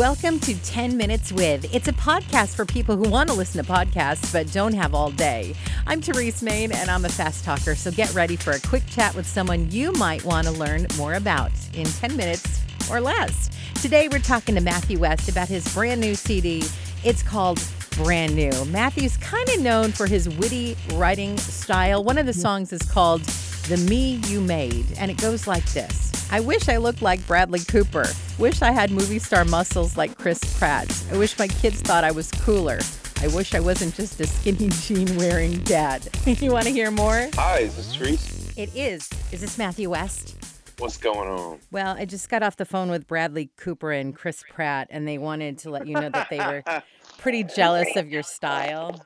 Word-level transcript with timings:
Welcome 0.00 0.40
to 0.40 0.58
10 0.62 0.96
Minutes 0.96 1.30
With. 1.30 1.74
It's 1.74 1.86
a 1.86 1.92
podcast 1.92 2.56
for 2.56 2.64
people 2.64 2.96
who 2.96 3.06
want 3.10 3.28
to 3.28 3.34
listen 3.34 3.62
to 3.62 3.70
podcasts 3.70 4.32
but 4.32 4.50
don't 4.50 4.72
have 4.72 4.94
all 4.94 5.10
day. 5.10 5.54
I'm 5.86 6.00
Therese 6.00 6.40
Main 6.40 6.72
and 6.72 6.90
I'm 6.90 7.04
a 7.04 7.10
fast 7.10 7.44
talker, 7.44 7.74
so 7.74 7.90
get 7.90 8.14
ready 8.14 8.34
for 8.34 8.52
a 8.52 8.60
quick 8.60 8.86
chat 8.86 9.14
with 9.14 9.26
someone 9.26 9.70
you 9.70 9.92
might 9.92 10.24
want 10.24 10.46
to 10.46 10.54
learn 10.54 10.86
more 10.96 11.16
about 11.16 11.52
in 11.74 11.84
10 11.84 12.16
minutes 12.16 12.62
or 12.90 12.98
less. 12.98 13.50
Today 13.82 14.08
we're 14.08 14.20
talking 14.20 14.54
to 14.54 14.62
Matthew 14.62 14.98
West 14.98 15.28
about 15.28 15.48
his 15.48 15.70
brand 15.74 16.00
new 16.00 16.14
CD. 16.14 16.64
It's 17.04 17.22
called 17.22 17.62
Brand 17.90 18.34
New. 18.34 18.64
Matthew's 18.72 19.18
kind 19.18 19.50
of 19.50 19.60
known 19.60 19.92
for 19.92 20.06
his 20.06 20.30
witty 20.30 20.78
writing 20.94 21.36
style. 21.36 22.02
One 22.02 22.16
of 22.16 22.24
the 22.24 22.32
songs 22.32 22.72
is 22.72 22.80
called 22.90 23.20
The 23.68 23.76
Me 23.76 24.14
You 24.28 24.40
Made, 24.40 24.86
and 24.96 25.10
it 25.10 25.20
goes 25.20 25.46
like 25.46 25.70
this. 25.72 26.09
I 26.32 26.38
wish 26.38 26.68
I 26.68 26.76
looked 26.76 27.02
like 27.02 27.26
Bradley 27.26 27.58
Cooper. 27.58 28.06
Wish 28.38 28.62
I 28.62 28.70
had 28.70 28.92
movie 28.92 29.18
star 29.18 29.44
muscles 29.44 29.96
like 29.96 30.16
Chris 30.16 30.38
Pratt. 30.58 30.88
I 31.10 31.18
wish 31.18 31.36
my 31.40 31.48
kids 31.48 31.80
thought 31.80 32.04
I 32.04 32.12
was 32.12 32.30
cooler. 32.30 32.78
I 33.20 33.26
wish 33.28 33.52
I 33.52 33.58
wasn't 33.58 33.96
just 33.96 34.20
a 34.20 34.28
skinny 34.28 34.68
jean 34.82 35.16
wearing 35.16 35.58
dad. 35.64 36.08
you 36.26 36.52
want 36.52 36.66
to 36.66 36.70
hear 36.70 36.92
more? 36.92 37.28
Hi, 37.34 37.58
is 37.58 37.74
this 37.74 37.96
Therese? 37.96 38.52
It 38.56 38.70
is. 38.76 39.10
Is 39.32 39.40
this 39.40 39.58
Matthew 39.58 39.90
West? 39.90 40.36
What's 40.78 40.98
going 40.98 41.28
on? 41.28 41.58
Well, 41.72 41.96
I 41.96 42.04
just 42.04 42.28
got 42.28 42.44
off 42.44 42.56
the 42.56 42.64
phone 42.64 42.90
with 42.90 43.08
Bradley 43.08 43.50
Cooper 43.56 43.90
and 43.90 44.14
Chris 44.14 44.44
Pratt, 44.48 44.86
and 44.90 45.08
they 45.08 45.18
wanted 45.18 45.58
to 45.58 45.70
let 45.70 45.88
you 45.88 45.94
know 45.94 46.10
that 46.10 46.30
they 46.30 46.38
were 46.38 46.62
pretty 47.18 47.42
jealous 47.42 47.96
of 47.96 48.08
your 48.08 48.22
style. 48.22 49.04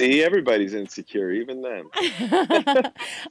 See, 0.00 0.24
everybody's 0.24 0.72
insecure, 0.72 1.30
even 1.30 1.60
them. 1.60 1.90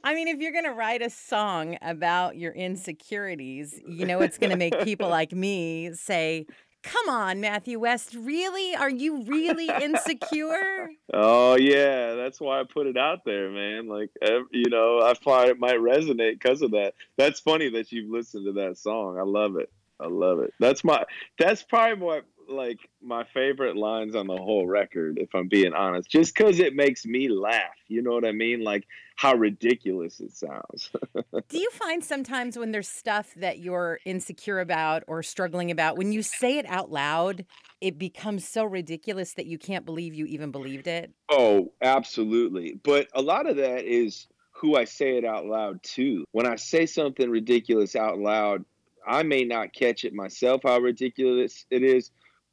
I 0.04 0.14
mean, 0.14 0.28
if 0.28 0.38
you're 0.38 0.52
going 0.52 0.66
to 0.66 0.72
write 0.72 1.02
a 1.02 1.10
song 1.10 1.76
about 1.82 2.36
your 2.36 2.52
insecurities, 2.52 3.80
you 3.88 4.06
know, 4.06 4.20
it's 4.20 4.38
going 4.38 4.50
to 4.50 4.56
make 4.56 4.80
people 4.84 5.08
like 5.20 5.32
me 5.32 5.92
say, 5.94 6.46
Come 6.84 7.08
on, 7.08 7.40
Matthew 7.40 7.80
West, 7.80 8.14
really? 8.14 8.76
Are 8.76 8.88
you 8.88 9.24
really 9.24 9.68
insecure? 9.82 10.90
oh, 11.12 11.56
yeah. 11.56 12.14
That's 12.14 12.40
why 12.40 12.60
I 12.60 12.62
put 12.72 12.86
it 12.86 12.96
out 12.96 13.24
there, 13.24 13.50
man. 13.50 13.88
Like, 13.88 14.10
you 14.52 14.70
know, 14.70 15.00
I 15.00 15.14
find 15.14 15.50
it 15.50 15.58
might 15.58 15.74
resonate 15.74 16.38
because 16.38 16.62
of 16.62 16.70
that. 16.70 16.94
That's 17.18 17.40
funny 17.40 17.68
that 17.70 17.90
you've 17.90 18.10
listened 18.10 18.46
to 18.46 18.52
that 18.52 18.78
song. 18.78 19.18
I 19.18 19.24
love 19.24 19.56
it. 19.56 19.72
I 19.98 20.06
love 20.06 20.38
it. 20.38 20.54
That's 20.60 20.84
my, 20.84 21.04
that's 21.36 21.64
probably 21.64 22.02
what 22.02 22.24
like 22.50 22.78
my 23.00 23.24
favorite 23.32 23.76
lines 23.76 24.14
on 24.14 24.26
the 24.26 24.36
whole 24.36 24.66
record, 24.66 25.18
if 25.18 25.34
I'm 25.34 25.48
being 25.48 25.72
honest, 25.72 26.10
just 26.10 26.34
because 26.34 26.58
it 26.58 26.74
makes 26.74 27.06
me 27.06 27.28
laugh. 27.28 27.76
You 27.88 28.02
know 28.02 28.10
what 28.10 28.26
I 28.26 28.32
mean? 28.32 28.62
Like 28.62 28.86
how 29.16 29.34
ridiculous 29.34 30.20
it 30.20 30.32
sounds. 30.32 30.90
Do 31.48 31.58
you 31.58 31.70
find 31.70 32.04
sometimes 32.04 32.58
when 32.58 32.72
there's 32.72 32.88
stuff 32.88 33.34
that 33.36 33.58
you're 33.58 34.00
insecure 34.04 34.60
about 34.60 35.04
or 35.06 35.22
struggling 35.22 35.70
about, 35.70 35.96
when 35.96 36.12
you 36.12 36.22
say 36.22 36.58
it 36.58 36.66
out 36.68 36.90
loud, 36.90 37.44
it 37.80 37.98
becomes 37.98 38.46
so 38.46 38.64
ridiculous 38.64 39.34
that 39.34 39.46
you 39.46 39.58
can't 39.58 39.84
believe 39.84 40.14
you 40.14 40.26
even 40.26 40.50
believed 40.50 40.86
it? 40.86 41.12
Oh, 41.30 41.72
absolutely. 41.82 42.80
But 42.82 43.08
a 43.14 43.22
lot 43.22 43.48
of 43.48 43.56
that 43.56 43.84
is 43.84 44.26
who 44.52 44.76
I 44.76 44.84
say 44.84 45.16
it 45.16 45.24
out 45.24 45.46
loud 45.46 45.82
to. 45.82 46.24
When 46.32 46.46
I 46.46 46.56
say 46.56 46.86
something 46.86 47.30
ridiculous 47.30 47.96
out 47.96 48.18
loud, 48.18 48.64
I 49.06 49.22
may 49.22 49.44
not 49.44 49.72
catch 49.72 50.04
it 50.04 50.12
myself 50.12 50.62
how 50.64 50.78
ridiculous 50.78 51.64
it 51.70 51.82
is, 51.82 52.10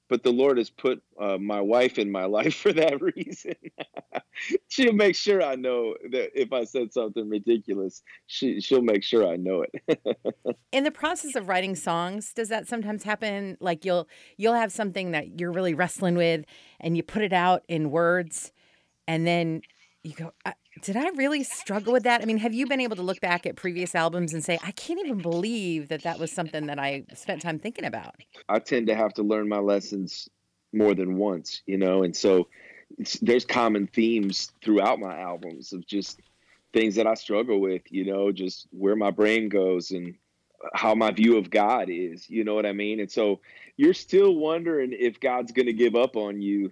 but 0.10 0.24
the 0.24 0.32
Lord 0.32 0.58
has 0.58 0.70
put 0.70 1.02
uh, 1.20 1.38
my 1.38 1.62
wife 1.62 1.98
in 1.98 2.12
my 2.12 2.26
life 2.38 2.56
for 2.56 2.74
that 2.74 3.02
reason. 3.02 3.56
she'll 4.68 4.94
make 4.94 5.16
sure 5.16 5.42
I 5.44 5.56
know 5.56 5.96
that 6.12 6.40
if 6.40 6.54
I 6.54 6.64
said 6.64 6.94
something 6.94 7.30
ridiculous, 7.30 8.04
she 8.28 8.62
she'll 8.62 8.82
make 8.82 9.04
sure 9.04 9.28
I 9.28 9.36
know 9.36 9.64
it. 9.64 10.58
in 10.72 10.84
the 10.84 10.92
process 10.92 11.36
of 11.36 11.48
writing 11.48 11.76
songs, 11.76 12.34
does 12.34 12.50
that 12.50 12.68
sometimes 12.68 13.04
happen? 13.04 13.58
Like 13.60 13.86
you'll 13.86 14.08
you'll 14.38 14.54
have 14.54 14.72
something 14.72 15.12
that 15.12 15.40
you're 15.40 15.52
really 15.52 15.74
wrestling 15.74 16.16
with, 16.16 16.46
and 16.80 16.96
you 16.96 17.04
put 17.04 17.22
it 17.22 17.34
out 17.34 17.64
in 17.68 17.92
words, 17.92 18.52
and 19.08 19.26
then 19.26 19.62
you 20.04 20.14
go, 20.14 20.32
did 20.82 20.96
I 20.96 21.10
really 21.10 21.44
struggle 21.44 21.94
with 21.94 22.04
that? 22.04 22.22
I 22.22 22.26
mean, 22.26 22.38
have 22.38 22.54
you 22.54 22.68
been 22.68 22.82
able 22.82 22.96
to 22.96 23.02
look 23.02 23.20
back 23.20 23.46
at 23.46 23.56
previous 23.56 23.96
albums 23.96 24.34
and 24.34 24.44
say, 24.44 24.60
I 24.64 24.72
can't 24.72 25.00
even 25.00 25.20
believe 25.20 25.90
that 25.90 26.04
that 26.04 26.20
was 26.20 26.32
something 26.32 26.68
that 26.68 26.80
I 26.80 27.06
spent 27.14 27.42
time 27.42 27.60
thinking 27.60 27.86
about? 27.86 28.16
I 28.50 28.60
tend 28.60 28.88
to 28.88 28.96
have 28.96 29.14
to 29.16 29.24
learn 29.24 29.48
my 29.50 29.60
lessons 29.60 30.30
more 30.74 30.94
than 30.94 31.18
once, 31.18 31.62
you 31.66 31.78
know, 31.78 32.04
and 32.04 32.16
so 32.16 32.48
there's 33.22 33.46
common 33.46 33.88
themes 33.88 34.52
throughout 34.64 35.00
my 35.00 35.20
albums 35.20 35.74
of 35.74 35.86
just 35.86 36.22
things 36.74 36.96
that 36.96 37.08
I 37.08 37.16
struggle 37.16 37.60
with, 37.60 37.82
you 37.90 38.06
know, 38.06 38.32
just 38.32 38.68
where 38.72 38.96
my 38.96 39.12
brain 39.12 39.50
goes 39.50 39.92
and 39.92 40.16
how 40.74 40.96
my 40.96 41.12
view 41.12 41.38
of 41.38 41.50
God 41.50 41.90
is, 41.90 42.30
you 42.30 42.44
know 42.44 42.56
what 42.56 42.66
I 42.66 42.74
mean? 42.74 43.00
And 43.00 43.12
so 43.12 43.40
you're 43.78 43.94
still 43.94 44.36
wondering 44.36 44.94
if 44.98 45.20
God's 45.20 45.52
going 45.52 45.68
to 45.68 45.74
give 45.74 45.96
up 45.96 46.16
on 46.16 46.42
you 46.42 46.72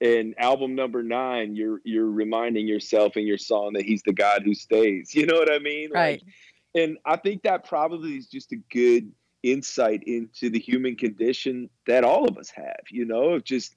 in 0.00 0.34
album 0.38 0.74
number 0.74 1.02
nine, 1.02 1.54
you're 1.54 1.80
you're 1.84 2.10
reminding 2.10 2.66
yourself 2.66 3.16
in 3.16 3.26
your 3.26 3.38
song 3.38 3.74
that 3.74 3.84
he's 3.84 4.02
the 4.02 4.12
God 4.12 4.42
who 4.44 4.54
stays. 4.54 5.14
You 5.20 5.26
know 5.26 5.34
what 5.34 5.52
I 5.52 5.58
mean? 5.58 5.90
Right. 5.92 6.22
Like, 6.22 6.82
and 6.82 6.98
I 7.04 7.16
think 7.16 7.42
that 7.42 7.64
probably 7.64 8.12
is 8.12 8.26
just 8.26 8.52
a 8.52 8.56
good 8.70 9.12
insight 9.42 10.02
into 10.04 10.50
the 10.50 10.58
human 10.58 10.96
condition 10.96 11.68
that 11.86 12.04
all 12.04 12.26
of 12.26 12.38
us 12.38 12.50
have. 12.50 12.82
You 12.90 13.04
know, 13.04 13.38
just 13.38 13.76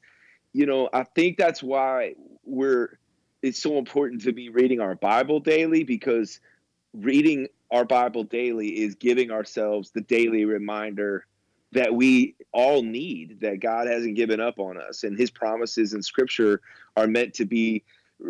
you 0.54 0.66
know, 0.66 0.90
I 0.94 1.04
think 1.04 1.38
that's 1.38 1.62
why 1.62 2.14
we're 2.46 3.00
it's 3.42 3.62
so 3.62 3.78
important 3.78 4.22
to 4.22 4.32
be 4.32 4.50
reading 4.50 4.80
our 4.80 4.96
Bible 4.96 5.40
daily 5.40 5.84
because 5.84 6.40
reading 6.94 7.48
our 7.72 7.84
Bible 7.84 8.24
daily 8.24 8.70
is 8.70 8.96
giving 8.96 9.32
ourselves 9.32 9.92
the 9.92 10.02
daily 10.02 10.46
reminder 10.46 11.26
that 11.74 11.94
we 11.94 12.36
all 12.52 12.84
need 12.84 13.40
that 13.42 13.60
God 13.60 13.88
hasn't 13.88 14.16
given 14.16 14.40
up 14.40 14.60
on 14.60 14.80
us. 14.80 15.04
And 15.04 15.18
his 15.18 15.32
promises 15.32 15.94
in 15.94 16.02
scripture 16.02 16.62
are 16.96 17.08
meant 17.08 17.34
to 17.36 17.46
be 17.46 17.84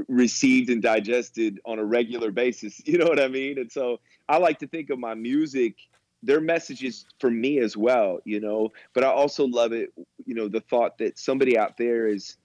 received 0.08 0.70
and 0.70 0.82
digested 0.82 1.60
on 1.66 1.78
a 1.78 1.86
regular 1.86 2.32
basis. 2.32 2.82
You 2.86 2.98
know 2.98 3.06
what 3.06 3.20
i 3.20 3.28
mean? 3.28 3.60
And 3.60 3.72
so 3.72 4.00
i 4.28 4.38
like 4.38 4.60
to 4.60 4.68
think 4.68 4.90
of 4.90 5.00
my 5.00 5.14
music 5.14 5.76
their 6.26 6.40
messages 6.40 7.06
for 7.20 7.30
me 7.30 7.60
as 7.60 7.76
well 7.76 8.20
you 8.24 8.40
know? 8.40 8.72
But 8.94 9.04
i 9.04 9.08
also 9.08 9.46
love 9.46 9.74
it 9.74 9.94
you 10.26 10.36
know 10.36 10.48
the 10.48 10.62
thought 10.62 10.98
that 11.00 11.20
somebody 11.20 11.58
out 11.58 11.78
there 11.78 12.08
is 12.08 12.38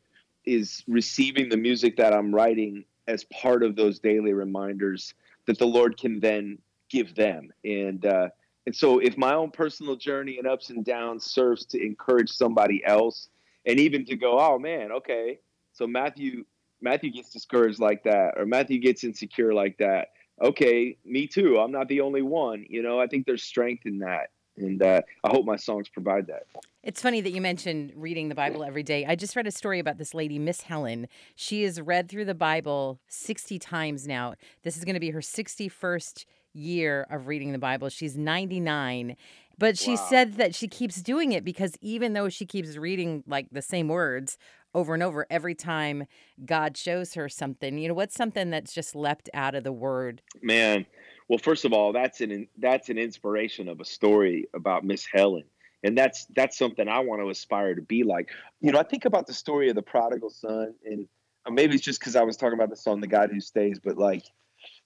is 0.44 0.82
receiving 0.88 1.48
the 1.48 1.56
music 1.56 1.96
that 1.96 2.12
i'm 2.12 2.34
writing 2.34 2.84
as 3.06 3.24
part 3.24 3.62
of 3.62 3.76
those 3.76 3.98
daily 3.98 4.32
reminders 4.32 5.14
that 5.46 5.58
the 5.58 5.66
lord 5.66 5.96
can 5.96 6.20
then 6.20 6.58
give 6.88 7.14
them. 7.14 7.52
And 7.64 8.04
uh 8.04 8.28
and 8.68 8.76
so, 8.76 8.98
if 8.98 9.16
my 9.16 9.32
own 9.32 9.50
personal 9.50 9.96
journey 9.96 10.36
and 10.36 10.46
ups 10.46 10.68
and 10.68 10.84
downs 10.84 11.24
serves 11.24 11.64
to 11.64 11.82
encourage 11.82 12.28
somebody 12.28 12.84
else, 12.84 13.30
and 13.64 13.80
even 13.80 14.04
to 14.04 14.14
go, 14.14 14.38
oh 14.38 14.58
man, 14.58 14.92
okay, 14.92 15.38
so 15.72 15.86
Matthew 15.86 16.44
Matthew 16.82 17.10
gets 17.10 17.30
discouraged 17.30 17.78
like 17.78 18.04
that, 18.04 18.34
or 18.36 18.44
Matthew 18.44 18.78
gets 18.78 19.04
insecure 19.04 19.54
like 19.54 19.78
that. 19.78 20.08
Okay, 20.44 20.98
me 21.06 21.26
too. 21.26 21.58
I'm 21.58 21.72
not 21.72 21.88
the 21.88 22.02
only 22.02 22.20
one. 22.20 22.66
You 22.68 22.82
know, 22.82 23.00
I 23.00 23.06
think 23.06 23.24
there's 23.24 23.42
strength 23.42 23.86
in 23.86 24.00
that, 24.00 24.32
and 24.58 24.82
uh, 24.82 25.00
I 25.24 25.28
hope 25.30 25.46
my 25.46 25.56
songs 25.56 25.88
provide 25.88 26.26
that. 26.26 26.42
It's 26.82 27.00
funny 27.00 27.22
that 27.22 27.30
you 27.30 27.40
mentioned 27.40 27.94
reading 27.96 28.28
the 28.28 28.34
Bible 28.34 28.62
every 28.62 28.82
day. 28.82 29.06
I 29.06 29.14
just 29.14 29.34
read 29.34 29.46
a 29.46 29.50
story 29.50 29.78
about 29.78 29.96
this 29.96 30.12
lady, 30.12 30.38
Miss 30.38 30.60
Helen. 30.60 31.08
She 31.34 31.62
has 31.62 31.80
read 31.80 32.10
through 32.10 32.26
the 32.26 32.34
Bible 32.34 33.00
60 33.08 33.58
times 33.58 34.06
now. 34.06 34.34
This 34.62 34.76
is 34.76 34.84
going 34.84 34.94
to 34.94 35.00
be 35.00 35.10
her 35.12 35.20
61st 35.20 36.26
year 36.58 37.06
of 37.10 37.26
reading 37.26 37.52
the 37.52 37.58
Bible. 37.58 37.88
She's 37.88 38.16
99. 38.16 39.16
But 39.58 39.76
she 39.76 39.92
wow. 39.92 40.06
said 40.08 40.34
that 40.34 40.54
she 40.54 40.68
keeps 40.68 41.02
doing 41.02 41.32
it 41.32 41.44
because 41.44 41.76
even 41.80 42.12
though 42.12 42.28
she 42.28 42.46
keeps 42.46 42.76
reading 42.76 43.24
like 43.26 43.48
the 43.50 43.62
same 43.62 43.88
words 43.88 44.38
over 44.72 44.94
and 44.94 45.02
over 45.02 45.26
every 45.30 45.54
time 45.54 46.06
God 46.44 46.76
shows 46.76 47.14
her 47.14 47.28
something, 47.28 47.76
you 47.78 47.88
know, 47.88 47.94
what's 47.94 48.14
something 48.14 48.50
that's 48.50 48.72
just 48.72 48.94
leapt 48.94 49.28
out 49.34 49.56
of 49.56 49.64
the 49.64 49.72
word? 49.72 50.22
Man, 50.42 50.86
well, 51.28 51.38
first 51.38 51.64
of 51.64 51.72
all, 51.72 51.92
that's 51.92 52.20
an 52.20 52.46
that's 52.58 52.88
an 52.88 52.98
inspiration 52.98 53.68
of 53.68 53.80
a 53.80 53.84
story 53.84 54.46
about 54.54 54.84
Miss 54.84 55.06
Helen. 55.12 55.44
And 55.82 55.98
that's 55.98 56.26
that's 56.36 56.56
something 56.56 56.86
I 56.86 57.00
want 57.00 57.22
to 57.22 57.30
aspire 57.30 57.74
to 57.74 57.82
be 57.82 58.04
like. 58.04 58.30
You 58.60 58.70
know, 58.70 58.78
I 58.78 58.84
think 58.84 59.06
about 59.06 59.26
the 59.26 59.34
story 59.34 59.68
of 59.68 59.74
the 59.74 59.82
prodigal 59.82 60.30
son 60.30 60.74
and 60.84 61.08
uh, 61.48 61.50
maybe 61.50 61.74
it's 61.74 61.84
just 61.84 62.00
because 62.00 62.16
I 62.16 62.22
was 62.22 62.36
talking 62.36 62.54
about 62.54 62.70
the 62.70 62.76
song 62.76 63.00
"The 63.00 63.06
God 63.06 63.30
Who 63.30 63.40
Stays," 63.40 63.78
but 63.82 63.96
like 63.96 64.24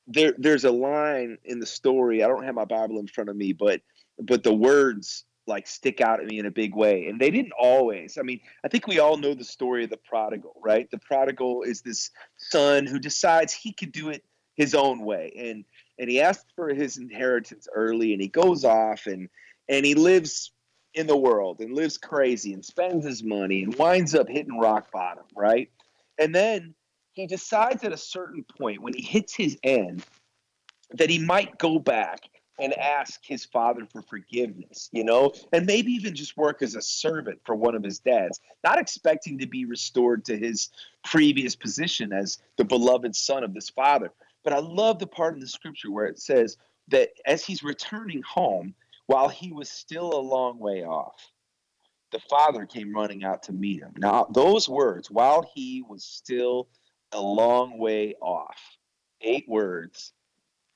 there 0.07 0.35
there's 0.39 0.65
a 0.65 0.71
line 0.71 1.39
in 1.45 1.61
the 1.61 1.67
story. 1.67 2.23
I 2.23 2.29
don't 2.29 2.45
have 2.45 2.55
my 2.55 2.65
Bible 2.65 2.99
in 2.99 3.07
front 3.07 3.31
of 3.31 3.37
me, 3.37 3.53
but 3.53 3.81
but 4.19 4.43
the 4.43 4.55
words 4.55 5.25
like 5.47 5.67
stick 5.67 6.01
out 6.01 6.21
at 6.21 6.27
me 6.27 6.39
in 6.39 6.47
a 6.47 6.51
big 6.51 6.75
way. 6.75 7.07
And 7.07 7.21
they 7.21 7.31
didn't 7.31 7.53
always. 7.59 8.17
I 8.19 8.23
mean, 8.23 8.41
I 8.65 8.69
think 8.69 8.87
we 8.87 9.01
all 9.01 9.17
know 9.17 9.35
the 9.35 9.45
story 9.45 9.85
of 9.85 9.91
the 9.91 9.97
prodigal, 9.97 10.55
right? 10.63 10.89
The 10.91 10.99
prodigal 10.99 11.63
is 11.63 11.83
this 11.83 12.11
son 12.37 12.87
who 12.87 12.99
decides 12.99 13.53
he 13.53 13.73
could 13.73 13.93
do 13.93 14.11
it 14.11 14.25
his 14.55 14.75
own 14.75 15.05
way. 15.05 15.33
And 15.37 15.65
and 15.99 16.11
he 16.11 16.21
asks 16.21 16.47
for 16.55 16.73
his 16.73 16.97
inheritance 16.97 17.69
early 17.75 18.13
and 18.13 18.23
he 18.23 18.29
goes 18.29 18.65
off 18.65 19.07
and 19.07 19.29
and 19.69 19.85
he 19.85 19.95
lives 19.95 20.53
in 20.95 21.07
the 21.07 21.17
world 21.17 21.61
and 21.61 21.75
lives 21.75 21.97
crazy 21.97 22.53
and 22.53 22.65
spends 22.65 23.05
his 23.05 23.23
money 23.23 23.63
and 23.63 23.75
winds 23.77 24.15
up 24.15 24.29
hitting 24.29 24.59
rock 24.59 24.93
bottom, 24.93 25.25
right? 25.35 25.71
And 26.19 26.35
then 26.35 26.75
he 27.13 27.27
decides 27.27 27.85
at 27.85 27.93
a 27.93 27.97
certain 27.97 28.45
point 28.59 28.83
when 28.83 28.95
he 28.95 29.03
hits 29.03 29.35
his 29.35 29.59
end 29.63 30.05
that 30.93 31.11
he 31.11 31.19
might 31.19 31.59
go 31.59 31.79
back 31.79 32.21
and 32.59 32.75
ask 32.79 33.25
his 33.25 33.45
father 33.47 33.87
for 33.91 34.03
forgiveness, 34.03 34.89
you 34.93 35.05
know, 35.05 35.33
and 35.53 35.67
maybe 35.67 35.91
even 35.93 36.15
just 36.15 36.37
work 36.37 36.63
as 36.63 36.75
a 36.75 36.83
servant 36.83 37.41
for 37.45 37.55
one 37.55 37.75
of 37.75 37.83
his 37.83 37.99
dads, 37.99 38.41
not 38.63 38.79
expecting 38.79 39.39
to 39.39 39.47
be 39.47 39.65
restored 39.65 40.25
to 40.25 40.37
his 40.37 40.69
previous 41.03 41.57
position 41.57 42.13
as 42.13 42.39
the 42.57 42.65
beloved 42.65 43.17
son 43.17 43.43
of 43.43 43.55
this 43.55 43.71
father. 43.71 44.13
But 44.45 44.53
I 44.53 44.59
love 44.59 44.99
the 44.99 45.07
part 45.07 45.35
in 45.35 45.41
the 45.41 45.49
scripture 45.49 45.91
where 45.91 46.07
it 46.07 46.19
says 46.19 46.57
that 46.89 47.11
as 47.27 47.45
he's 47.45 47.63
returning 47.63 48.23
home, 48.23 48.75
while 49.07 49.29
he 49.29 49.53
was 49.53 49.69
still 49.69 50.15
a 50.15 50.21
long 50.21 50.59
way 50.59 50.85
off, 50.85 51.33
the 52.13 52.21
father 52.29 52.67
came 52.67 52.95
running 52.95 53.25
out 53.25 53.43
to 53.45 53.53
meet 53.53 53.81
him. 53.81 53.95
Now, 53.97 54.27
those 54.31 54.69
words, 54.69 55.11
while 55.11 55.45
he 55.55 55.83
was 55.89 56.05
still 56.05 56.69
a 57.13 57.21
long 57.21 57.79
way 57.79 58.15
off, 58.21 58.59
eight 59.21 59.49
words. 59.49 60.13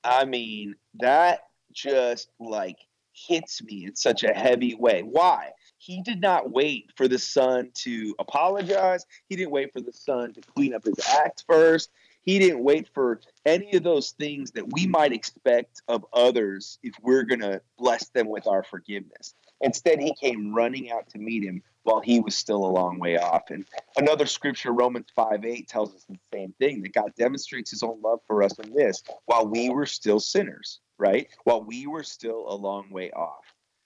I 0.03 0.25
mean, 0.25 0.75
that 0.95 1.41
just 1.73 2.29
like 2.39 2.77
hits 3.13 3.63
me 3.63 3.85
in 3.85 3.95
such 3.95 4.23
a 4.23 4.33
heavy 4.33 4.75
way. 4.75 5.01
Why? 5.01 5.51
He 5.79 6.01
did 6.01 6.21
not 6.21 6.51
wait 6.51 6.91
for 6.95 7.07
the 7.07 7.19
son 7.19 7.71
to 7.75 8.15
apologize. 8.19 9.05
He 9.27 9.35
didn't 9.35 9.51
wait 9.51 9.73
for 9.73 9.81
the 9.81 9.93
son 9.93 10.33
to 10.33 10.41
clean 10.41 10.73
up 10.73 10.85
his 10.85 10.99
act 11.07 11.43
first. 11.47 11.89
He 12.21 12.39
didn't 12.39 12.63
wait 12.63 12.89
for 12.93 13.21
any 13.45 13.73
of 13.73 13.83
those 13.83 14.11
things 14.11 14.51
that 14.51 14.73
we 14.73 14.85
might 14.85 15.13
expect 15.13 15.81
of 15.87 16.05
others 16.13 16.77
if 16.83 16.93
we're 17.01 17.23
going 17.23 17.39
to 17.39 17.61
bless 17.77 18.09
them 18.09 18.27
with 18.27 18.47
our 18.47 18.63
forgiveness. 18.63 19.33
Instead, 19.61 19.99
he 19.99 20.13
came 20.13 20.53
running 20.53 20.91
out 20.91 21.09
to 21.09 21.19
meet 21.19 21.43
him 21.43 21.63
while 21.87 22.01
he 22.01 22.19
was 22.19 22.35
still 22.35 22.65
a 22.65 22.67
long 22.67 22.99
way 22.99 23.17
off. 23.17 23.49
And 23.49 23.65
another 23.95 24.25
scripture, 24.25 24.73
Romans 24.73 25.07
5 25.15 25.45
8, 25.45 25.69
tells 25.69 25.95
us 25.95 26.05
the 26.09 26.17
same 26.33 26.53
thing 26.59 26.81
that 26.81 26.93
God 26.93 27.13
demonstrates 27.17 27.71
his 27.71 27.81
own 27.81 28.01
love 28.03 28.19
for 28.27 28.43
us 28.43 28.59
in 28.59 28.73
this 28.73 29.01
while 29.25 29.47
we 29.47 29.69
were 29.69 29.85
still 29.85 30.19
sinners, 30.19 30.81
right? 30.97 31.27
While 31.45 31.63
we 31.63 31.87
were 31.87 32.03
still 32.03 32.43
a 32.49 32.53
long 32.53 32.89
way 32.91 33.09
off, 33.11 33.45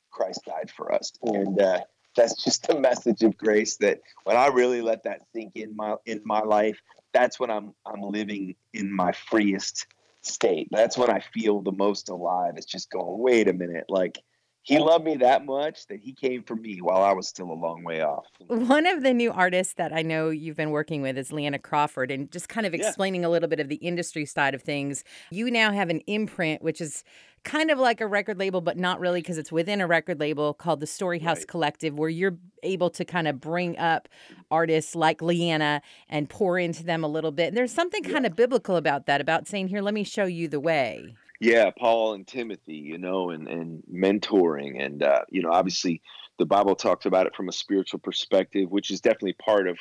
Christ 0.10 0.42
died 0.48 0.72
for 0.76 0.92
us. 0.92 1.12
And 1.22 1.62
uh, 1.62 1.82
that's 2.16 2.44
just 2.44 2.70
a 2.70 2.80
message 2.80 3.22
of 3.22 3.38
grace 3.38 3.78
that 3.78 4.00
when 4.24 4.36
I 4.36 4.48
really 4.48 4.82
let 4.82 5.04
that 5.04 5.22
sink 5.32 5.52
in 5.54 5.76
my 5.76 5.96
in 6.08 6.22
my 6.26 6.42
life, 6.42 6.82
that's 7.14 7.40
when 7.40 7.52
I'm 7.52 7.76
I'm 7.86 8.02
living 8.02 8.56
in 8.74 8.92
my 8.92 9.12
freest 9.12 9.86
state. 10.22 10.70
That's 10.72 10.98
when 10.98 11.12
I 11.12 11.20
feel 11.20 11.62
the 11.62 11.72
most 11.72 12.10
alive. 12.10 12.54
It's 12.58 12.66
just 12.66 12.90
going, 12.90 13.20
wait 13.22 13.48
a 13.48 13.54
minute, 13.54 13.86
like 13.90 14.18
he 14.64 14.78
loved 14.78 15.06
me 15.06 15.16
that 15.18 15.46
much 15.46 15.88
that 15.88 16.00
he 16.00 16.14
came 16.14 16.44
for 16.44 16.56
me 16.56 16.80
while 16.82 17.02
I 17.02 17.14
was 17.14 17.28
still 17.28 17.50
a 17.50 17.54
long 17.54 17.84
way 17.84 18.02
off. 18.02 18.26
One 18.48 18.86
of 18.86 19.02
the 19.02 19.14
new 19.14 19.32
artists 19.32 19.74
that 19.76 19.92
I 19.92 20.04
know 20.04 20.30
you've 20.30 20.58
been 20.58 20.70
working 20.70 21.02
with 21.02 21.18
is 21.18 21.32
Leanna 21.32 21.58
Crawford, 21.58 22.12
and 22.12 22.32
just 22.32 22.48
kind 22.48 22.68
of 22.68 22.74
explaining 22.74 23.22
yeah. 23.22 23.28
a 23.28 23.30
little 23.30 23.50
bit 23.50 23.60
of 23.60 23.70
the 23.70 23.78
industry 23.78 24.26
side 24.26 24.54
of 24.54 24.62
things. 24.62 25.04
You 25.32 25.50
now 25.50 25.72
have 25.72 25.90
an 25.90 26.02
imprint, 26.02 26.62
which 26.62 26.80
is 26.80 27.04
kind 27.44 27.72
of 27.72 27.80
like 27.80 28.02
a 28.02 28.08
record 28.08 28.38
label, 28.38 28.62
but 28.62 28.78
not 28.78 29.00
really 29.00 29.20
because 29.20 29.40
it's 29.40 29.52
within 29.52 29.82
a 29.82 29.88
record 29.88 30.20
label 30.20 30.54
called 30.54 30.80
the 30.80 30.86
Storyhouse 30.86 31.38
right. 31.38 31.48
Collective, 31.48 31.98
where 31.98 32.10
you're 32.10 32.38
able 32.62 32.92
to 32.92 33.04
kind 33.04 33.28
of 33.28 33.42
bring 33.42 33.76
up 33.80 34.08
artists 34.52 34.96
like 34.96 35.24
Leanna 35.24 35.82
and 36.08 36.30
pour 36.30 36.60
into 36.60 36.84
them 36.84 37.04
a 37.04 37.08
little 37.08 37.32
bit. 37.32 37.48
And 37.48 37.58
there's 37.58 37.74
something 37.74 38.04
kind 38.04 38.26
yeah. 38.26 38.30
of 38.30 38.36
biblical 38.36 38.76
about 38.76 39.08
that, 39.08 39.22
about 39.22 39.48
saying, 39.48 39.70
Here, 39.70 39.82
let 39.82 39.96
me 39.96 40.04
show 40.04 40.26
you 40.26 40.48
the 40.48 40.60
way 40.60 41.16
yeah 41.42 41.72
paul 41.78 42.14
and 42.14 42.28
timothy 42.28 42.76
you 42.76 42.98
know 42.98 43.32
and 43.32 43.48
and 43.48 43.84
mentoring 43.92 44.82
and 44.82 45.02
uh, 45.04 45.22
you 45.30 45.42
know 45.42 45.52
obviously 45.52 46.02
the 46.38 46.46
bible 46.46 46.76
talks 46.76 47.06
about 47.06 47.26
it 47.26 47.36
from 47.36 47.50
a 47.50 47.52
spiritual 47.52 48.00
perspective 48.00 48.70
which 48.70 48.92
is 48.92 49.02
definitely 49.02 49.34
part 49.34 49.68
of 49.68 49.78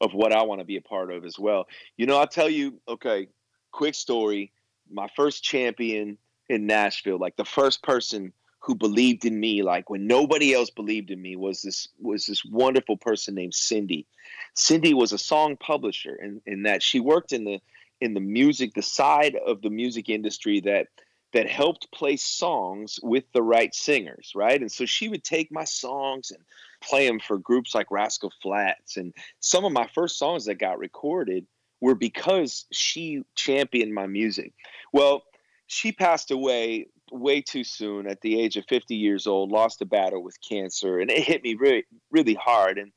of 0.00 0.12
what 0.12 0.32
i 0.32 0.42
want 0.42 0.60
to 0.60 0.64
be 0.64 0.76
a 0.76 0.82
part 0.82 1.12
of 1.12 1.24
as 1.24 1.38
well. 1.38 1.66
You 1.96 2.06
know 2.06 2.18
i'll 2.18 2.26
tell 2.26 2.50
you 2.50 2.80
okay 2.88 3.28
quick 3.70 3.94
story. 3.94 4.52
My 4.90 5.08
first 5.16 5.42
champion 5.42 6.18
in 6.48 6.66
nashville 6.66 7.18
like 7.18 7.36
the 7.36 7.44
first 7.44 7.82
person 7.82 8.32
who 8.58 8.74
believed 8.74 9.24
in 9.24 9.38
me 9.38 9.62
like 9.62 9.90
when 9.90 10.06
nobody 10.06 10.52
else 10.52 10.70
believed 10.70 11.10
in 11.10 11.20
me 11.20 11.36
was 11.36 11.62
this 11.62 11.88
was 12.00 12.26
this 12.26 12.44
wonderful 12.44 12.96
person 12.96 13.34
named 13.34 13.54
cindy. 13.54 14.06
Cindy 14.54 14.94
was 14.94 15.12
a 15.12 15.18
song 15.18 15.56
publisher 15.56 16.18
and 16.20 16.40
in, 16.46 16.54
in 16.54 16.62
that 16.64 16.82
she 16.82 16.98
worked 16.98 17.32
in 17.32 17.44
the 17.44 17.60
in 18.04 18.12
the 18.12 18.20
music 18.20 18.74
the 18.74 18.82
side 18.82 19.34
of 19.46 19.62
the 19.62 19.70
music 19.70 20.08
industry 20.10 20.60
that 20.60 20.88
that 21.32 21.50
helped 21.50 21.90
play 21.90 22.16
songs 22.16 23.00
with 23.02 23.24
the 23.32 23.42
right 23.42 23.74
singers, 23.74 24.30
right? 24.36 24.60
And 24.60 24.70
so 24.70 24.86
she 24.86 25.08
would 25.08 25.24
take 25.24 25.50
my 25.50 25.64
songs 25.64 26.30
and 26.30 26.40
play 26.80 27.08
them 27.08 27.18
for 27.18 27.38
groups 27.38 27.74
like 27.74 27.90
Rascal 27.90 28.32
Flatts. 28.40 28.96
And 28.96 29.12
some 29.40 29.64
of 29.64 29.72
my 29.72 29.88
first 29.96 30.16
songs 30.16 30.44
that 30.44 30.60
got 30.60 30.78
recorded 30.78 31.44
were 31.80 31.96
because 31.96 32.66
she 32.70 33.24
championed 33.34 33.92
my 33.92 34.06
music. 34.06 34.52
Well, 34.92 35.24
she 35.66 35.90
passed 35.90 36.30
away 36.30 36.86
way 37.10 37.40
too 37.40 37.64
soon 37.64 38.06
at 38.06 38.20
the 38.20 38.40
age 38.40 38.56
of 38.56 38.64
50 38.68 38.94
years 38.94 39.26
old, 39.26 39.50
lost 39.50 39.82
a 39.82 39.86
battle 39.86 40.22
with 40.22 40.36
cancer, 40.48 41.00
and 41.00 41.10
it 41.10 41.24
hit 41.24 41.42
me 41.42 41.54
really, 41.54 41.84
really 42.12 42.34
hard. 42.34 42.78
And 42.78 42.92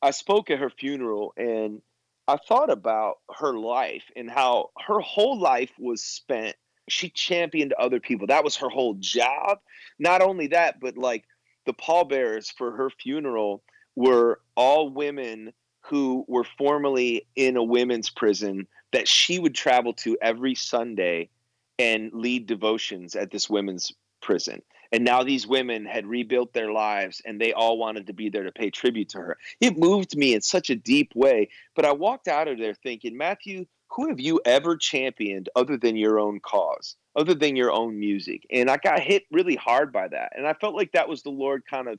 I 0.00 0.12
spoke 0.12 0.48
at 0.48 0.60
her 0.60 0.70
funeral 0.70 1.32
and 1.36 1.82
I 2.30 2.36
thought 2.48 2.70
about 2.70 3.18
her 3.38 3.58
life 3.58 4.04
and 4.16 4.30
how 4.30 4.70
her 4.86 5.00
whole 5.00 5.38
life 5.38 5.72
was 5.78 6.02
spent 6.02 6.56
she 6.90 7.08
championed 7.08 7.72
other 7.74 8.00
people. 8.00 8.26
That 8.26 8.44
was 8.44 8.56
her 8.56 8.68
whole 8.68 8.94
job. 8.94 9.58
Not 9.98 10.22
only 10.22 10.48
that, 10.48 10.80
but 10.80 10.96
like 10.96 11.24
the 11.66 11.72
pallbearers 11.72 12.50
for 12.50 12.72
her 12.72 12.90
funeral 12.90 13.62
were 13.96 14.40
all 14.56 14.90
women 14.90 15.52
who 15.82 16.24
were 16.28 16.46
formerly 16.58 17.26
in 17.36 17.56
a 17.56 17.62
women's 17.62 18.10
prison 18.10 18.66
that 18.92 19.08
she 19.08 19.38
would 19.38 19.54
travel 19.54 19.92
to 19.94 20.18
every 20.20 20.54
Sunday 20.54 21.28
and 21.78 22.12
lead 22.12 22.46
devotions 22.46 23.16
at 23.16 23.30
this 23.30 23.48
women's 23.48 23.92
prison. 24.20 24.60
And 24.92 25.04
now 25.04 25.22
these 25.22 25.46
women 25.46 25.84
had 25.84 26.06
rebuilt 26.06 26.52
their 26.52 26.72
lives 26.72 27.22
and 27.24 27.40
they 27.40 27.52
all 27.52 27.78
wanted 27.78 28.06
to 28.08 28.12
be 28.12 28.28
there 28.28 28.44
to 28.44 28.52
pay 28.52 28.70
tribute 28.70 29.10
to 29.10 29.18
her. 29.18 29.38
It 29.60 29.78
moved 29.78 30.16
me 30.16 30.34
in 30.34 30.40
such 30.40 30.70
a 30.70 30.76
deep 30.76 31.12
way. 31.14 31.48
But 31.76 31.84
I 31.84 31.92
walked 31.92 32.28
out 32.28 32.48
of 32.48 32.58
there 32.58 32.74
thinking, 32.74 33.16
Matthew, 33.16 33.66
who 33.88 34.08
have 34.08 34.20
you 34.20 34.40
ever 34.44 34.76
championed 34.76 35.48
other 35.56 35.76
than 35.76 35.96
your 35.96 36.18
own 36.18 36.40
cause, 36.40 36.96
other 37.16 37.34
than 37.34 37.56
your 37.56 37.72
own 37.72 37.98
music? 37.98 38.46
And 38.50 38.70
I 38.70 38.76
got 38.76 39.00
hit 39.00 39.24
really 39.30 39.56
hard 39.56 39.92
by 39.92 40.08
that. 40.08 40.32
And 40.36 40.46
I 40.46 40.54
felt 40.54 40.74
like 40.74 40.92
that 40.92 41.08
was 41.08 41.22
the 41.22 41.30
Lord 41.30 41.62
kind 41.68 41.88
of 41.88 41.98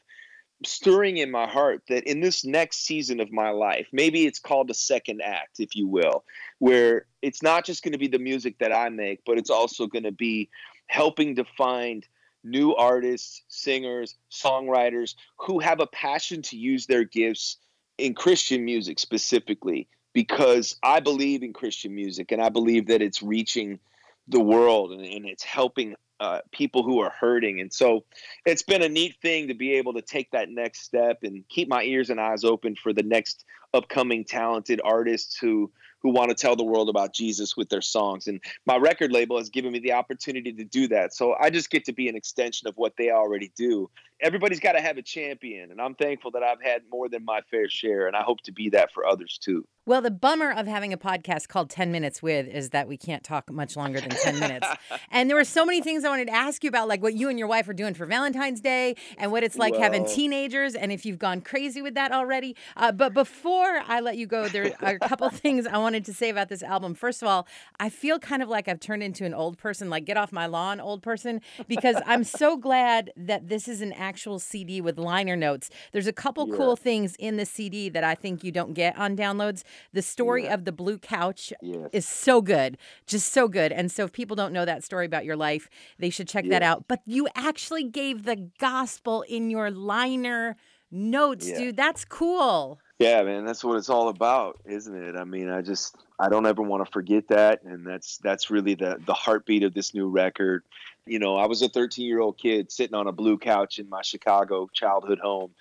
stirring 0.65 1.17
in 1.17 1.31
my 1.31 1.47
heart 1.47 1.81
that 1.89 2.03
in 2.03 2.19
this 2.19 2.45
next 2.45 2.85
season 2.85 3.19
of 3.19 3.31
my 3.31 3.49
life, 3.49 3.87
maybe 3.91 4.25
it's 4.25 4.39
called 4.39 4.69
a 4.69 4.75
second 4.75 5.21
act, 5.21 5.59
if 5.59 5.75
you 5.75 5.87
will, 5.87 6.23
where 6.59 7.07
it's 7.21 7.41
not 7.41 7.65
just 7.65 7.83
going 7.83 7.93
to 7.93 7.97
be 7.97 8.07
the 8.07 8.19
music 8.19 8.57
that 8.59 8.71
I 8.71 8.89
make, 8.89 9.21
but 9.25 9.37
it's 9.37 9.49
also 9.49 9.87
going 9.87 10.03
to 10.03 10.11
be 10.11 10.49
helping 10.87 11.35
to 11.35 11.45
find 11.57 12.05
new 12.43 12.73
artists, 12.75 13.43
singers, 13.47 14.15
songwriters 14.31 15.15
who 15.37 15.59
have 15.59 15.79
a 15.79 15.87
passion 15.87 16.41
to 16.43 16.57
use 16.57 16.85
their 16.85 17.03
gifts 17.03 17.57
in 17.97 18.13
Christian 18.13 18.65
music 18.65 18.99
specifically 18.99 19.87
because 20.13 20.75
I 20.83 20.99
believe 20.99 21.43
in 21.43 21.53
Christian 21.53 21.93
music 21.95 22.31
and 22.31 22.41
I 22.41 22.49
believe 22.49 22.87
that 22.87 23.01
it's 23.01 23.21
reaching 23.21 23.79
the 24.27 24.39
world 24.39 24.91
and, 24.91 25.05
and 25.05 25.25
it's 25.25 25.43
helping 25.43 25.95
uh, 26.19 26.39
people 26.51 26.83
who 26.83 26.99
are 26.99 27.09
hurting. 27.09 27.59
And 27.59 27.73
so 27.73 28.05
it's 28.45 28.61
been 28.61 28.83
a 28.83 28.89
neat 28.89 29.15
thing 29.21 29.47
to 29.47 29.55
be 29.55 29.73
able 29.73 29.93
to 29.93 30.01
take 30.01 30.31
that 30.31 30.49
next 30.49 30.81
step 30.81 31.23
and 31.23 31.47
keep 31.49 31.67
my 31.67 31.83
ears 31.83 32.09
and 32.09 32.19
eyes 32.19 32.43
open 32.43 32.75
for 32.75 32.93
the 32.93 33.03
next 33.03 33.43
upcoming 33.73 34.23
talented 34.23 34.81
artists 34.83 35.37
who 35.37 35.71
who 36.01 36.09
want 36.11 36.29
to 36.29 36.35
tell 36.35 36.55
the 36.55 36.63
world 36.63 36.89
about 36.89 37.13
Jesus 37.13 37.55
with 37.55 37.69
their 37.69 37.81
songs. 37.81 38.27
And 38.27 38.41
my 38.65 38.77
record 38.77 39.11
label 39.11 39.37
has 39.37 39.49
given 39.49 39.71
me 39.71 39.79
the 39.79 39.93
opportunity 39.93 40.51
to 40.53 40.63
do 40.63 40.87
that. 40.89 41.13
So 41.13 41.35
I 41.39 41.49
just 41.49 41.69
get 41.69 41.85
to 41.85 41.93
be 41.93 42.07
an 42.07 42.15
extension 42.15 42.67
of 42.67 42.75
what 42.75 42.93
they 42.97 43.11
already 43.11 43.51
do. 43.55 43.89
Everybody's 44.21 44.59
got 44.59 44.73
to 44.73 44.81
have 44.81 44.97
a 44.97 45.01
champion, 45.01 45.71
and 45.71 45.81
I'm 45.81 45.95
thankful 45.95 46.31
that 46.31 46.43
I've 46.43 46.61
had 46.61 46.83
more 46.91 47.09
than 47.09 47.25
my 47.25 47.41
fair 47.49 47.69
share, 47.69 48.07
and 48.07 48.15
I 48.15 48.21
hope 48.21 48.41
to 48.41 48.51
be 48.51 48.69
that 48.69 48.91
for 48.93 49.05
others 49.05 49.39
too. 49.41 49.65
Well, 49.87 50.03
the 50.03 50.11
bummer 50.11 50.51
of 50.51 50.67
having 50.67 50.93
a 50.93 50.97
podcast 50.97 51.47
called 51.47 51.71
10 51.71 51.91
Minutes 51.91 52.21
With 52.21 52.47
is 52.47 52.69
that 52.69 52.87
we 52.87 52.97
can't 52.97 53.23
talk 53.23 53.51
much 53.51 53.75
longer 53.75 53.99
than 53.99 54.11
10 54.11 54.39
minutes. 54.39 54.67
and 55.11 55.27
there 55.27 55.35
were 55.35 55.43
so 55.43 55.65
many 55.65 55.81
things 55.81 56.05
I 56.05 56.09
wanted 56.09 56.27
to 56.27 56.35
ask 56.35 56.63
you 56.63 56.67
about, 56.67 56.87
like 56.87 57.01
what 57.01 57.15
you 57.15 57.29
and 57.29 57.39
your 57.39 57.47
wife 57.47 57.67
are 57.67 57.73
doing 57.73 57.95
for 57.95 58.05
Valentine's 58.05 58.61
Day 58.61 58.95
and 59.17 59.31
what 59.31 59.43
it's 59.43 59.57
like 59.57 59.71
well, 59.73 59.81
having 59.81 60.05
teenagers 60.05 60.75
and 60.75 60.91
if 60.91 61.03
you've 61.03 61.17
gone 61.17 61.41
crazy 61.41 61.81
with 61.81 61.95
that 61.95 62.11
already. 62.11 62.55
Uh, 62.77 62.91
but 62.91 63.15
before 63.15 63.81
I 63.87 64.01
let 64.01 64.17
you 64.17 64.27
go, 64.27 64.47
there 64.47 64.71
are 64.81 64.99
a 65.01 65.07
couple 65.09 65.27
things 65.31 65.65
I 65.65 65.79
wanted 65.79 66.05
to 66.05 66.13
say 66.13 66.29
about 66.29 66.49
this 66.49 66.61
album. 66.61 66.93
First 66.93 67.23
of 67.23 67.27
all, 67.27 67.47
I 67.79 67.89
feel 67.89 68.19
kind 68.19 68.43
of 68.43 68.49
like 68.49 68.67
I've 68.67 68.79
turned 68.79 69.01
into 69.01 69.25
an 69.25 69.33
old 69.33 69.57
person, 69.57 69.89
like 69.89 70.05
get 70.05 70.15
off 70.15 70.31
my 70.31 70.45
lawn, 70.45 70.79
old 70.79 71.01
person, 71.01 71.41
because 71.67 71.95
I'm 72.05 72.23
so 72.23 72.55
glad 72.55 73.11
that 73.17 73.49
this 73.49 73.67
is 73.67 73.81
an 73.81 73.93
actual 74.11 74.39
CD 74.39 74.81
with 74.81 74.99
liner 74.99 75.37
notes. 75.37 75.69
There's 75.93 76.05
a 76.05 76.11
couple 76.11 76.45
yeah. 76.49 76.57
cool 76.57 76.75
things 76.75 77.15
in 77.17 77.37
the 77.37 77.45
CD 77.45 77.87
that 77.87 78.03
I 78.03 78.13
think 78.13 78.43
you 78.43 78.51
don't 78.51 78.73
get 78.73 78.97
on 78.97 79.15
downloads. 79.15 79.63
The 79.93 80.01
story 80.01 80.43
yeah. 80.43 80.53
of 80.53 80.65
the 80.65 80.73
blue 80.73 80.97
couch 80.97 81.53
yes. 81.61 81.87
is 81.93 82.05
so 82.05 82.41
good, 82.41 82.77
just 83.07 83.31
so 83.31 83.47
good. 83.47 83.71
And 83.71 83.89
so 83.89 84.03
if 84.03 84.11
people 84.11 84.35
don't 84.35 84.51
know 84.51 84.65
that 84.65 84.83
story 84.83 85.05
about 85.05 85.23
your 85.23 85.37
life, 85.37 85.69
they 85.97 86.09
should 86.09 86.27
check 86.27 86.45
that 86.49 86.61
out. 86.61 86.89
But 86.89 86.99
you 87.05 87.29
actually 87.35 87.85
gave 87.85 88.23
the 88.23 88.49
gospel 88.59 89.21
in 89.29 89.49
your 89.49 89.71
liner 89.71 90.57
notes, 90.91 91.47
yeah. 91.47 91.57
dude. 91.57 91.77
That's 91.77 92.03
cool. 92.03 92.81
Yeah, 92.99 93.23
man, 93.23 93.45
that's 93.45 93.63
what 93.63 93.77
it's 93.77 93.89
all 93.89 94.09
about, 94.09 94.59
isn't 94.65 94.93
it? 94.93 95.15
I 95.15 95.23
mean, 95.23 95.49
I 95.49 95.61
just 95.61 95.95
I 96.19 96.27
don't 96.27 96.45
ever 96.45 96.61
want 96.61 96.85
to 96.85 96.91
forget 96.91 97.29
that, 97.29 97.63
and 97.63 97.87
that's 97.87 98.17
that's 98.17 98.51
really 98.51 98.75
the 98.75 98.97
the 99.05 99.13
heartbeat 99.13 99.63
of 99.63 99.73
this 99.73 99.93
new 99.93 100.09
record. 100.09 100.63
You 101.05 101.19
know, 101.19 101.35
I 101.35 101.47
was 101.47 101.61
a 101.61 101.69
13 101.69 102.05
year 102.05 102.19
old 102.19 102.37
kid 102.37 102.71
sitting 102.71 102.95
on 102.95 103.07
a 103.07 103.11
blue 103.11 103.37
couch 103.37 103.79
in 103.79 103.89
my 103.89 104.01
Chicago 104.01 104.69
childhood 104.73 105.19
home, 105.19 105.51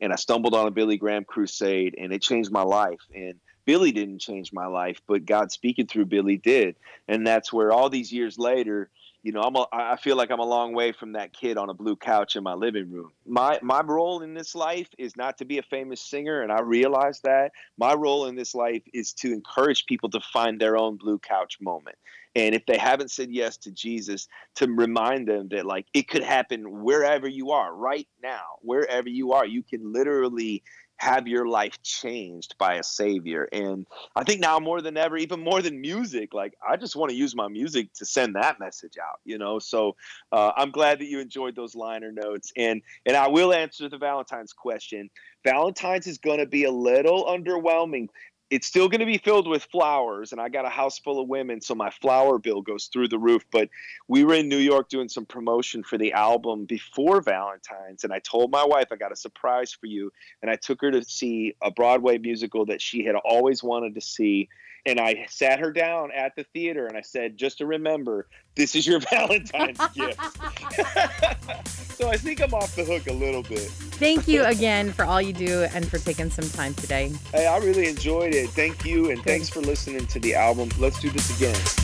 and 0.00 0.12
I 0.12 0.16
stumbled 0.16 0.54
on 0.54 0.66
a 0.66 0.70
Billy 0.70 0.96
Graham 0.96 1.24
crusade, 1.24 1.94
and 1.98 2.12
it 2.12 2.22
changed 2.22 2.50
my 2.50 2.62
life. 2.62 3.00
And 3.14 3.34
Billy 3.64 3.92
didn't 3.92 4.20
change 4.20 4.52
my 4.52 4.66
life, 4.66 5.00
but 5.06 5.24
God 5.24 5.52
speaking 5.52 5.86
through 5.86 6.06
Billy 6.06 6.36
did, 6.36 6.76
and 7.08 7.26
that's 7.26 7.52
where 7.52 7.72
all 7.72 7.88
these 7.88 8.12
years 8.12 8.38
later 8.38 8.90
you 9.22 9.32
know, 9.32 9.42
I'm 9.42 9.54
a, 9.54 9.66
I 9.72 9.96
feel 9.96 10.16
like 10.16 10.30
I'm 10.30 10.40
a 10.40 10.46
long 10.46 10.72
way 10.72 10.92
from 10.92 11.12
that 11.12 11.32
kid 11.32 11.58
on 11.58 11.68
a 11.68 11.74
blue 11.74 11.96
couch 11.96 12.36
in 12.36 12.42
my 12.42 12.54
living 12.54 12.90
room. 12.90 13.12
My 13.26 13.58
my 13.62 13.82
role 13.82 14.22
in 14.22 14.34
this 14.34 14.54
life 14.54 14.88
is 14.96 15.16
not 15.16 15.38
to 15.38 15.44
be 15.44 15.58
a 15.58 15.62
famous 15.62 16.00
singer, 16.00 16.42
and 16.42 16.50
I 16.50 16.60
realize 16.60 17.20
that. 17.20 17.52
My 17.76 17.94
role 17.94 18.26
in 18.26 18.34
this 18.34 18.54
life 18.54 18.82
is 18.94 19.12
to 19.14 19.32
encourage 19.32 19.84
people 19.86 20.08
to 20.10 20.20
find 20.20 20.58
their 20.58 20.76
own 20.76 20.96
blue 20.96 21.18
couch 21.18 21.58
moment. 21.60 21.96
And 22.34 22.54
if 22.54 22.64
they 22.66 22.78
haven't 22.78 23.10
said 23.10 23.30
yes 23.30 23.56
to 23.58 23.70
Jesus, 23.70 24.28
to 24.56 24.66
remind 24.66 25.28
them 25.28 25.48
that 25.50 25.66
like 25.66 25.86
it 25.94 26.08
could 26.08 26.22
happen 26.22 26.82
wherever 26.82 27.28
you 27.28 27.50
are 27.50 27.74
right 27.74 28.08
now, 28.22 28.42
wherever 28.60 29.08
you 29.08 29.32
are, 29.32 29.46
you 29.46 29.62
can 29.62 29.92
literally 29.92 30.62
have 31.00 31.26
your 31.26 31.48
life 31.48 31.80
changed 31.82 32.54
by 32.58 32.74
a 32.74 32.82
savior. 32.82 33.48
And 33.52 33.86
I 34.14 34.22
think 34.22 34.40
now 34.40 34.58
more 34.60 34.82
than 34.82 34.98
ever, 34.98 35.16
even 35.16 35.42
more 35.42 35.62
than 35.62 35.80
music, 35.80 36.34
like 36.34 36.52
I 36.66 36.76
just 36.76 36.94
want 36.94 37.10
to 37.10 37.16
use 37.16 37.34
my 37.34 37.48
music 37.48 37.92
to 37.94 38.04
send 38.04 38.36
that 38.36 38.60
message 38.60 38.98
out, 39.02 39.18
you 39.24 39.38
know? 39.38 39.58
So 39.58 39.96
uh, 40.30 40.52
I'm 40.54 40.70
glad 40.70 40.98
that 40.98 41.06
you 41.06 41.18
enjoyed 41.18 41.56
those 41.56 41.74
liner 41.74 42.12
notes. 42.12 42.52
And, 42.54 42.82
and 43.06 43.16
I 43.16 43.28
will 43.28 43.54
answer 43.54 43.88
the 43.88 43.96
Valentine's 43.96 44.52
question. 44.52 45.08
Valentine's 45.42 46.06
is 46.06 46.18
going 46.18 46.38
to 46.38 46.46
be 46.46 46.64
a 46.64 46.70
little 46.70 47.24
underwhelming 47.24 48.08
it's 48.50 48.66
still 48.66 48.88
going 48.88 49.00
to 49.00 49.06
be 49.06 49.18
filled 49.18 49.48
with 49.48 49.64
flowers 49.64 50.32
and 50.32 50.40
i 50.40 50.48
got 50.48 50.66
a 50.66 50.68
house 50.68 50.98
full 50.98 51.20
of 51.20 51.28
women 51.28 51.60
so 51.60 51.74
my 51.74 51.90
flower 51.90 52.38
bill 52.38 52.60
goes 52.60 52.86
through 52.86 53.08
the 53.08 53.18
roof. 53.18 53.44
But 53.50 53.68
we 54.08 54.24
were 54.24 54.34
in 54.34 54.48
new 54.48 54.58
york 54.58 54.88
doing 54.88 55.08
some 55.08 55.24
promotion 55.24 55.82
for 55.82 55.96
the 55.96 56.12
album 56.12 56.64
before 56.64 57.20
valentine's 57.20 58.04
and 58.04 58.12
i 58.12 58.18
told 58.18 58.50
my 58.50 58.64
wife 58.64 58.88
i 58.90 58.96
got 58.96 59.12
a 59.12 59.16
surprise 59.16 59.72
for 59.72 59.86
you 59.86 60.12
and 60.42 60.50
i 60.50 60.56
took 60.56 60.80
her 60.82 60.90
to 60.90 61.04
see 61.04 61.54
a 61.62 61.70
broadway 61.70 62.18
musical 62.18 62.66
that 62.66 62.82
she 62.82 63.04
had 63.04 63.14
always 63.14 63.62
wanted 63.62 63.94
to 63.94 64.00
see 64.00 64.48
and 64.86 64.98
I 65.00 65.26
sat 65.28 65.60
her 65.60 65.72
down 65.72 66.10
at 66.12 66.34
the 66.36 66.44
theater 66.52 66.86
and 66.86 66.96
I 66.96 67.02
said, 67.02 67.36
just 67.36 67.58
to 67.58 67.66
remember, 67.66 68.28
this 68.54 68.74
is 68.74 68.86
your 68.86 69.00
Valentine's 69.10 69.78
gift. 69.94 70.20
so 71.96 72.08
I 72.08 72.16
think 72.16 72.42
I'm 72.42 72.54
off 72.54 72.74
the 72.76 72.84
hook 72.84 73.06
a 73.08 73.12
little 73.12 73.42
bit. 73.42 73.70
Thank 74.00 74.28
you 74.28 74.44
again 74.44 74.92
for 74.92 75.04
all 75.04 75.20
you 75.20 75.32
do 75.32 75.62
and 75.74 75.88
for 75.88 75.98
taking 75.98 76.30
some 76.30 76.48
time 76.50 76.74
today. 76.74 77.12
Hey, 77.32 77.46
I 77.46 77.58
really 77.58 77.88
enjoyed 77.88 78.34
it. 78.34 78.50
Thank 78.50 78.84
you, 78.84 79.10
and 79.10 79.18
Good. 79.18 79.24
thanks 79.24 79.48
for 79.48 79.60
listening 79.60 80.06
to 80.06 80.18
the 80.18 80.34
album. 80.34 80.70
Let's 80.78 81.00
do 81.00 81.10
this 81.10 81.36
again. 81.36 81.79